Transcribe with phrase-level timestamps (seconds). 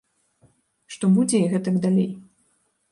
[0.95, 2.11] Што будзе і гэтак далей.